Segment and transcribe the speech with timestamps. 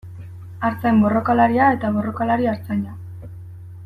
[0.69, 2.97] Artzain borrokalaria eta borrokalari artzaina.